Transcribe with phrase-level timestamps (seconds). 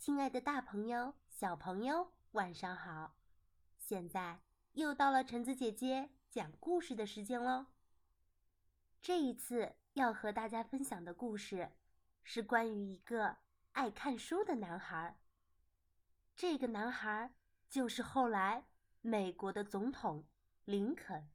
[0.00, 3.18] 亲爱的大朋友、小朋友，晚上好！
[3.76, 4.40] 现在
[4.72, 7.66] 又到了橙子姐姐讲故事的时间喽。
[9.02, 11.72] 这一次要和大家分享的故事
[12.24, 13.36] 是关于一个
[13.72, 15.18] 爱看书的男孩。
[16.34, 17.34] 这个男孩
[17.68, 18.64] 就是后来
[19.02, 20.24] 美国的总统
[20.64, 21.28] 林肯。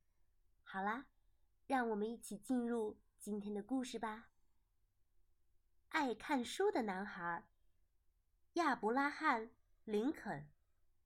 [0.63, 1.05] 好啦，
[1.67, 4.29] 让我们一起进入今天的故事吧。
[5.89, 7.43] 爱看书的男孩。
[8.55, 9.47] 亚伯拉罕·
[9.83, 10.47] 林肯，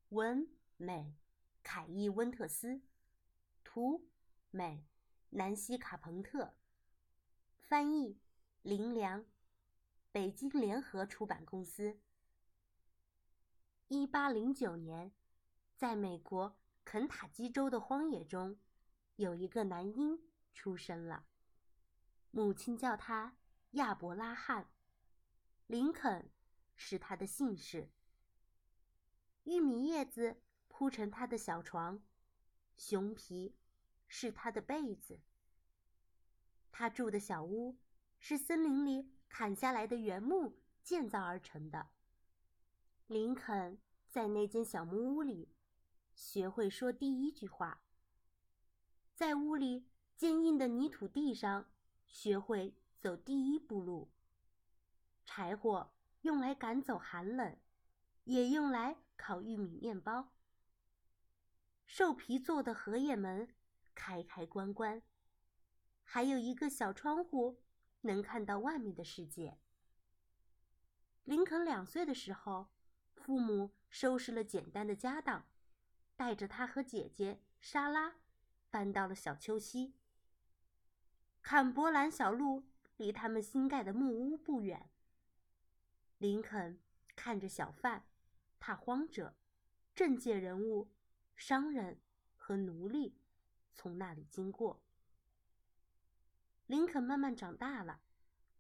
[0.10, 1.16] 文美，
[1.64, 2.84] 凯伊·温特斯，
[3.64, 4.08] 图
[4.52, 4.86] 美，
[5.32, 6.54] 南希·卡彭特，
[7.58, 8.20] 翻译
[8.62, 9.26] 林良，
[10.12, 12.00] 北京联合出版公司。
[13.88, 15.12] 一八零九年，
[15.76, 18.60] 在美国肯塔基州的荒野中，
[19.16, 20.22] 有一个男婴
[20.54, 21.26] 出生了，
[22.30, 23.36] 母亲叫他
[23.72, 24.70] 亚伯拉罕，
[25.66, 26.30] 林肯。
[26.82, 27.90] 是他的姓氏。
[29.44, 32.02] 玉米叶子铺成他的小床，
[32.78, 33.54] 熊皮
[34.08, 35.20] 是他的被子。
[36.72, 37.78] 他住的小屋
[38.18, 41.90] 是森林里砍下来的原木建造而成的。
[43.08, 43.78] 林肯
[44.08, 45.54] 在那间小木屋里
[46.14, 47.82] 学会说第一句话，
[49.14, 51.70] 在屋里坚硬的泥土地上
[52.08, 54.10] 学会走第一步路。
[55.26, 55.92] 柴火。
[56.22, 57.58] 用来赶走寒冷，
[58.26, 60.34] 也用来烤玉米面包。
[61.86, 63.48] 兽皮做的荷叶门
[63.96, 65.02] 开开关关，
[66.04, 67.62] 还有一个小窗户
[68.02, 69.58] 能看到外面的世界。
[71.24, 72.68] 林肯两岁的时候，
[73.16, 75.46] 父母收拾了简单的家当，
[76.16, 78.16] 带着他和姐姐莎拉
[78.70, 79.96] 搬到了小丘西。
[81.42, 82.66] 坎伯兰小路
[82.98, 84.90] 离他们新盖的木屋不远。
[86.20, 86.78] 林肯
[87.16, 88.06] 看着小贩、
[88.60, 89.38] 踏荒者、
[89.96, 90.92] 政界人物、
[91.38, 92.02] 商人
[92.36, 93.18] 和奴隶
[93.74, 94.84] 从那里经过。
[96.66, 98.02] 林肯慢慢长大了，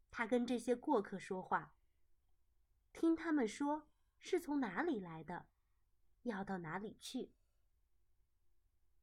[0.09, 1.73] 他跟这些过客说话，
[2.93, 3.89] 听他们说
[4.21, 5.45] 是从哪里来的，
[6.23, 7.33] 要到哪里去。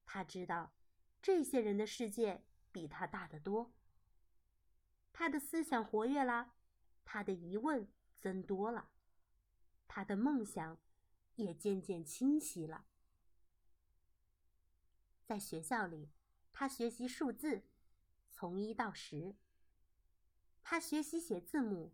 [0.06, 0.72] 他知道
[1.20, 3.74] 这些人的世界比他大得多。
[5.12, 6.54] 他的思想活跃了，
[7.04, 7.86] 他的疑问。
[8.20, 8.90] 增多了，
[9.86, 10.78] 他的梦想
[11.34, 12.86] 也渐渐清晰了。
[15.24, 16.10] 在学校里，
[16.52, 17.64] 他学习数字，
[18.30, 19.34] 从一到十。
[20.62, 21.92] 他学习写字母，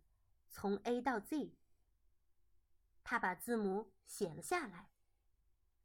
[0.49, 1.55] 从 A 到 Z。
[3.03, 4.89] 他把字母写了下来，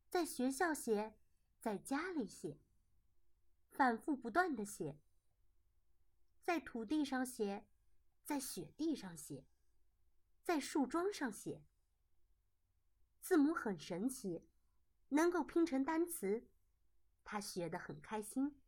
[0.08, 1.14] 在学校写，
[1.58, 2.58] 在家里写，
[3.70, 4.96] 反复不断的写，
[6.44, 7.66] 在土地上写，
[8.24, 9.44] 在雪地上写。
[10.48, 11.62] 在树桩上写
[13.20, 14.48] 字母很神奇，
[15.10, 16.48] 能够拼成单词，
[17.22, 18.58] 他学得很开心。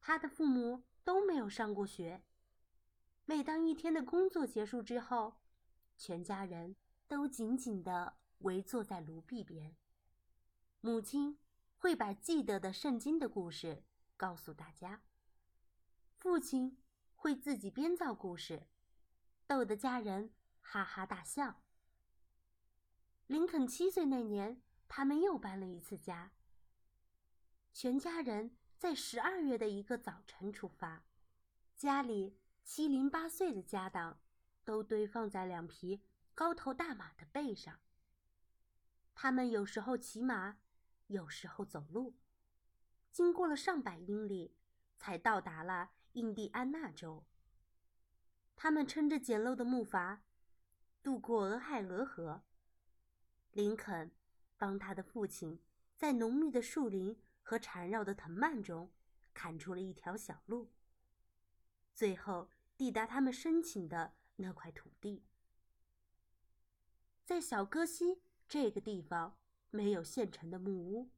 [0.00, 2.22] 他的父母都没有上过学，
[3.24, 5.40] 每当一天的工作结束之后，
[5.96, 6.76] 全家人
[7.08, 9.76] 都紧紧地围坐在炉壁边，
[10.80, 11.40] 母亲
[11.76, 13.82] 会把记得的圣经的故事
[14.16, 15.02] 告诉大家，
[16.18, 16.80] 父亲
[17.16, 18.68] 会自己编造故事。
[19.48, 21.62] 逗得家人哈哈大笑。
[23.26, 26.32] 林肯七岁那年，他们又搬了一次家。
[27.72, 31.02] 全家人在十二月的一个早晨出发，
[31.74, 34.20] 家里七零八碎的家当
[34.64, 36.02] 都堆放在两匹
[36.34, 37.80] 高头大马的背上。
[39.14, 40.58] 他们有时候骑马，
[41.06, 42.18] 有时候走路，
[43.10, 44.54] 经过了上百英里，
[44.98, 47.24] 才到达了印第安纳州。
[48.60, 50.18] 他们撑着简陋的木筏，
[51.00, 52.42] 渡过俄亥俄河。
[53.52, 54.10] 林肯
[54.56, 55.60] 帮他的父亲
[55.94, 58.90] 在浓密的树林和缠绕的藤蔓中
[59.32, 60.72] 砍出了一条小路，
[61.94, 65.22] 最后抵达他们申请的那块土地。
[67.24, 69.38] 在小戈西这个地方
[69.70, 71.10] 没有现成的木屋，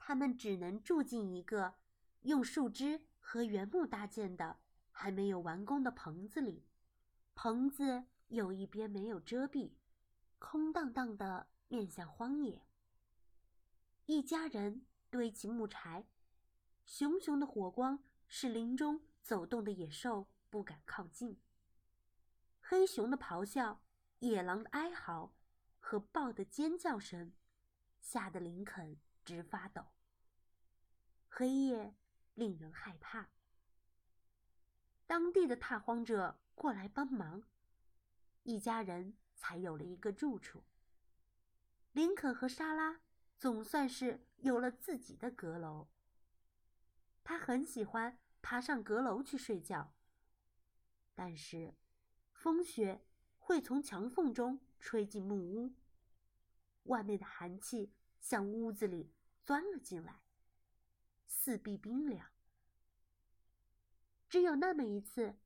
[0.00, 1.76] 他们只能住进一个
[2.22, 4.58] 用树枝和原木搭建的。
[5.00, 6.62] 还没有完工的棚子里，
[7.34, 9.72] 棚子有一边没有遮蔽，
[10.38, 12.66] 空荡荡的面向荒野。
[14.04, 16.04] 一家人堆起木柴，
[16.84, 21.40] 熊熊的火光使林中走动的野兽不敢靠近。
[22.60, 23.80] 黑熊的咆哮、
[24.18, 25.34] 野狼的哀嚎
[25.78, 27.32] 和豹的尖叫声，
[28.02, 29.82] 吓得林肯直发抖。
[31.26, 31.94] 黑夜
[32.34, 33.30] 令人害怕。
[35.10, 37.42] 当地的踏荒者过来帮忙，
[38.44, 40.62] 一家人才有了一个住处。
[41.90, 43.00] 林肯和莎拉
[43.36, 45.88] 总算是有了自己的阁楼。
[47.24, 49.92] 他很喜欢爬上阁楼去睡觉，
[51.16, 51.74] 但是
[52.32, 53.04] 风雪
[53.40, 55.74] 会从墙缝中吹进木屋，
[56.84, 59.12] 外面的寒气向屋子里
[59.42, 60.22] 钻了进来，
[61.26, 62.30] 四壁冰凉。
[64.30, 65.36] 只有那么一次，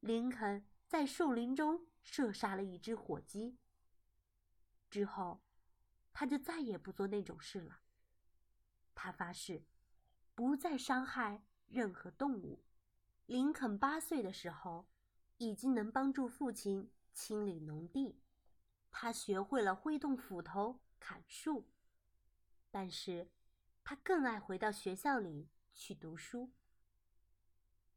[0.00, 3.56] 林肯在树林中射杀了一只火鸡。
[4.90, 5.42] 之后，
[6.12, 7.80] 他就再也不做那种事了。
[8.94, 9.64] 他发誓，
[10.34, 12.62] 不再伤害任何动物。
[13.24, 14.90] 林肯八岁的时候，
[15.38, 18.20] 已经能帮助父亲清理农地，
[18.90, 21.70] 他学会了挥动斧头砍树，
[22.70, 23.30] 但是，
[23.82, 26.52] 他更爱回到学校里去读书。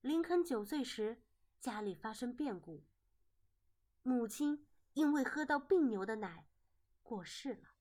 [0.07, 1.21] 林肯九岁时，
[1.59, 2.85] 家里发生变故。
[4.03, 6.47] 母亲因为喝到病牛的奶，
[7.03, 7.71] 过世了。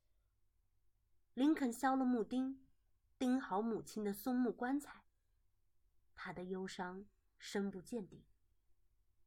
[1.34, 2.66] 林肯削了木钉，
[3.16, 5.04] 钉好母亲的松木棺材。
[6.16, 7.06] 他的忧伤
[7.38, 8.26] 深不见底，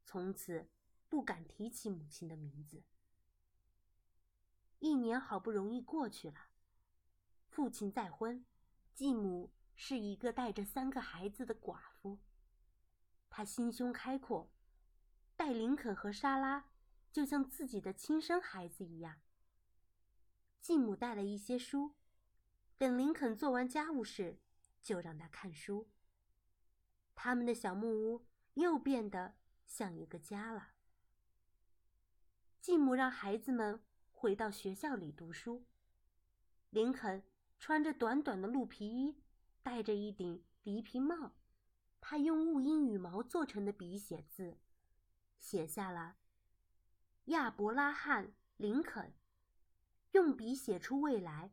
[0.04, 0.68] 从此
[1.08, 2.84] 不敢提起母亲的名字。
[4.78, 6.48] 一年好不容易过去了，
[7.48, 8.44] 父亲再婚，
[8.94, 12.18] 继母是一个带着三个孩子的寡妇。
[13.40, 14.50] 他心胸开阔，
[15.34, 16.68] 待林肯和莎拉
[17.10, 19.22] 就像自己的亲生孩子一样。
[20.60, 21.94] 继母带了一些书，
[22.76, 24.42] 等林肯做完家务事，
[24.82, 25.88] 就让他看书。
[27.14, 30.72] 他们的小木屋又变得像一个家了。
[32.60, 33.82] 继母让孩子们
[34.12, 35.64] 回到学校里读书。
[36.68, 37.24] 林肯
[37.58, 39.22] 穿着短短的鹿皮衣，
[39.62, 41.32] 戴着一顶驴皮帽。
[42.00, 44.58] 他用雾鹰羽毛做成的笔写字，
[45.38, 46.16] 写下了
[47.26, 49.14] “亚伯拉罕·林肯”，
[50.12, 51.52] 用笔写出未来。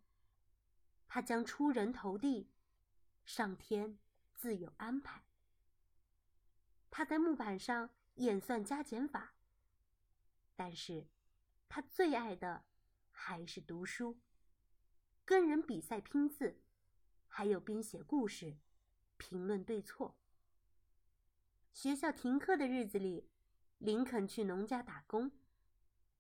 [1.08, 2.50] 他将出人头地，
[3.24, 4.00] 上天
[4.34, 5.26] 自有安排。
[6.90, 9.36] 他在木板上演算加减法，
[10.56, 11.08] 但是，
[11.70, 12.66] 他最爱的
[13.12, 14.20] 还是读书，
[15.24, 16.62] 跟人比赛拼字，
[17.28, 18.58] 还有编写故事，
[19.18, 20.18] 评论对错。
[21.78, 23.30] 学校停课的日子里，
[23.78, 25.32] 林肯去农家打工，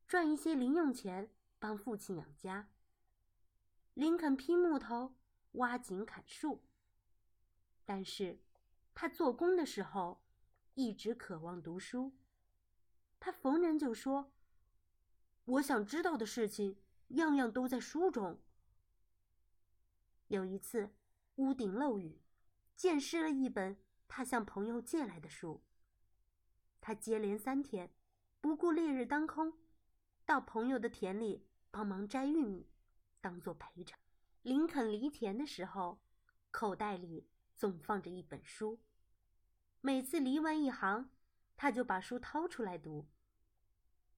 [0.07, 2.69] 赚一些零用钱帮父亲养家。
[3.95, 5.15] 林肯劈木头、
[5.53, 6.61] 挖井、砍树，
[7.85, 8.39] 但是，
[8.93, 10.21] 他做工的时候
[10.75, 12.15] 一直渴望读书。
[13.19, 14.31] 他逢人就说
[15.45, 16.77] ：“我想知道的事情，
[17.07, 18.39] 样样都在书中。”
[20.29, 20.91] 有一次，
[21.37, 22.21] 屋顶漏雨，
[22.75, 23.75] 溅湿了一本。
[24.07, 25.63] 他向朋友借来的书。
[26.79, 27.91] 他接连三天，
[28.39, 29.53] 不顾烈日当空，
[30.25, 32.69] 到朋友的田里帮忙摘玉米，
[33.19, 33.99] 当做赔偿。
[34.41, 35.99] 林肯犁田的时候，
[36.51, 38.79] 口袋里总放着一本书。
[39.81, 41.09] 每次犁完一行，
[41.55, 43.07] 他就把书掏出来读。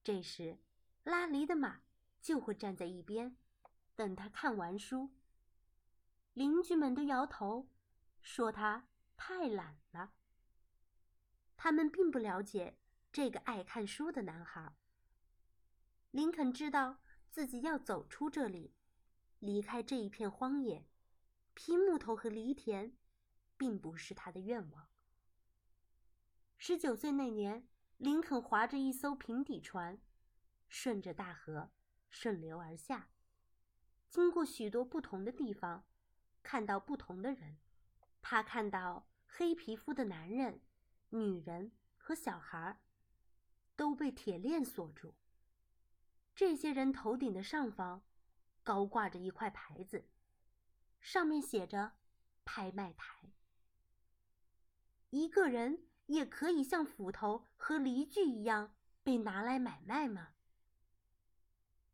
[0.04, 0.58] 这时，
[1.02, 1.80] 拉犁的马
[2.20, 3.36] 就会站在一边，
[3.96, 5.10] 等他看完书。
[6.34, 7.68] 邻居们都摇头，
[8.22, 8.86] 说他。
[9.22, 10.14] 太懒了。
[11.54, 12.78] 他们并不了解
[13.12, 14.74] 这个爱看书的男孩。
[16.10, 18.74] 林肯知道自己要走出这里，
[19.38, 20.86] 离开这一片荒野，
[21.52, 22.96] 劈木头和犁田，
[23.58, 24.88] 并不是他的愿望。
[26.56, 30.00] 十九岁那年，林肯划着一艘平底船，
[30.66, 31.70] 顺着大河
[32.08, 33.10] 顺流而下，
[34.08, 35.84] 经过许多不同的地方，
[36.42, 37.58] 看到不同的人。
[38.22, 39.09] 他看到。
[39.32, 40.60] 黑皮肤的男人、
[41.10, 42.78] 女人和小孩
[43.74, 45.14] 都被铁链锁住。
[46.34, 48.02] 这些人头顶的上方
[48.62, 50.10] 高挂着一块牌子，
[51.00, 51.92] 上面写着
[52.44, 53.32] “拍卖台”。
[55.08, 60.34] 一个人也可以像斧头和犁具一样被拿来买卖吗？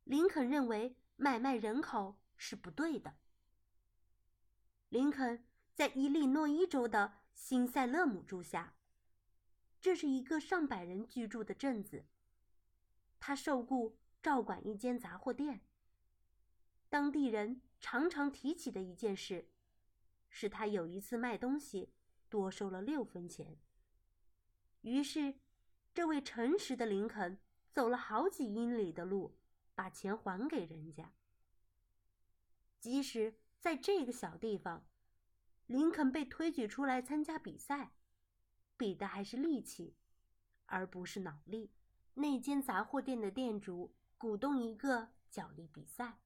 [0.03, 3.15] 林肯认为买卖人口是不对的。
[4.89, 7.19] 林肯在伊利诺伊州的。
[7.37, 8.75] 新塞勒姆住下，
[9.79, 12.07] 这是一个上百人居住的镇子。
[13.21, 15.61] 他受雇照管一间杂货店。
[16.89, 19.51] 当地人常常提起的一件事，
[20.31, 21.93] 是他有一次卖东西
[22.31, 23.59] 多收了六分钱。
[24.81, 25.39] 于是，
[25.95, 27.39] 这位诚实的林肯
[27.71, 29.37] 走了好几英里的路，
[29.75, 31.13] 把钱还给人家。
[32.81, 34.85] 即使在这个小地方。
[35.67, 37.93] 林肯被推举出来参加比赛，
[38.77, 39.97] 比的还是力气，
[40.67, 41.73] 而不是脑力。
[42.15, 46.21] 那间杂货店的店主鼓动一个角力比赛，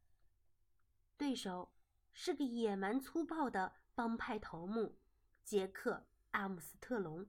[1.17, 1.73] 对手
[2.13, 4.99] 是个野蛮粗暴的帮派头目
[5.43, 5.95] 杰克·
[6.31, 7.27] 阿姆斯特隆。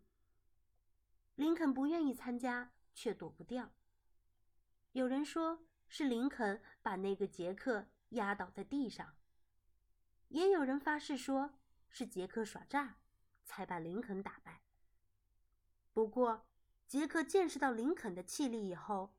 [1.36, 3.72] 林肯不愿意参加，却躲不掉。
[4.92, 9.16] 有人说是林肯把那个杰克压倒在地上，
[10.28, 11.54] 也有人发誓说
[11.92, 12.96] 是杰克耍诈，
[13.44, 14.64] 才把林肯打败。
[15.94, 16.48] 不过，
[16.88, 19.14] 杰克见识到林肯的气力以后，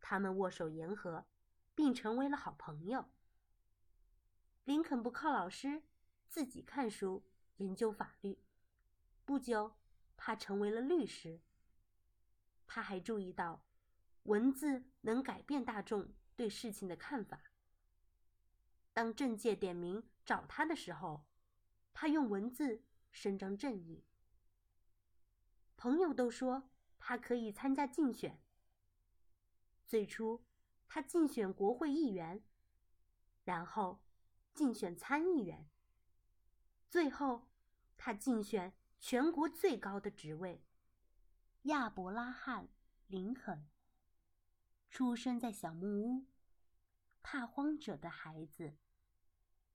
[0.00, 1.26] 他们握手言和，
[1.74, 3.10] 并成为了好朋友。
[4.64, 5.82] 林肯不靠老师，
[6.28, 7.24] 自己看书
[7.56, 8.38] 研究法律。
[9.24, 9.76] 不久，
[10.16, 11.40] 他成为了律师。
[12.66, 13.64] 他还注意到，
[14.22, 17.40] 文字能改变大众对事情的看法。
[18.92, 21.26] 当政界点名找他的时候，
[21.94, 24.04] 他用文字伸张正义。
[25.76, 28.42] 朋友都说他可以参加竞选。
[29.86, 30.44] 最初，
[30.88, 32.42] 他竞选国会议员，
[33.44, 34.02] 然后
[34.52, 35.68] 竞选参议员，
[36.88, 37.48] 最后
[37.96, 40.64] 他竞选全国最高的职位。
[41.62, 42.64] 亚伯拉罕·
[43.06, 43.66] 林肯
[44.90, 46.26] 出生在小木屋，
[47.22, 48.76] 怕荒者的孩子，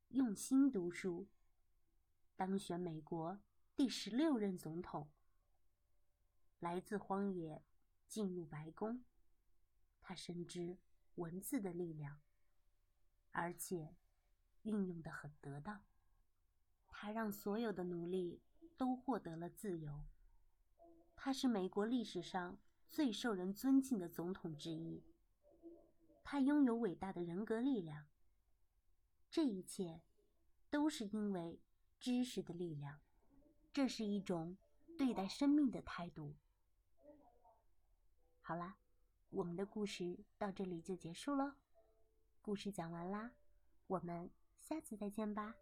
[0.09, 1.27] 用心读书，
[2.39, 3.38] 当选美国
[3.75, 5.10] 第十六任总统。
[6.60, 7.62] 来自荒野，
[8.08, 9.03] 进入白宫，
[10.01, 10.77] 他深知
[11.15, 12.22] 文字的力量，
[13.31, 13.93] 而且
[14.62, 15.84] 运用的很得当。
[16.88, 18.41] 他让所有的奴隶
[18.77, 20.05] 都获得了自由。
[21.17, 22.58] 他是美国历史上
[22.89, 25.03] 最受人尊敬的总统之一。
[26.24, 28.08] 他拥有伟大的人格力量。
[29.29, 30.01] 这一切
[30.69, 31.60] 都是因为
[32.00, 33.00] 知识的力量。
[33.72, 34.58] 这是一种
[34.98, 36.36] 对待生命的态度。
[38.41, 38.77] 好啦，
[39.29, 41.53] 我们的故事到这里就结束喽。
[42.41, 43.32] 故事讲完啦，
[43.88, 45.56] 我们下次再见吧。